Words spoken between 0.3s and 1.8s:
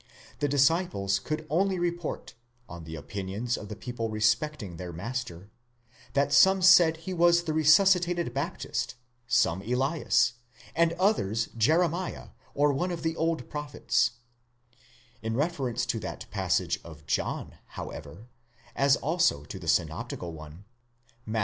the disciples could only